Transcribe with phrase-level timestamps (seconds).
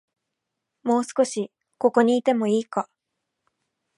[0.81, 2.89] もう少し、ここにいてもいいか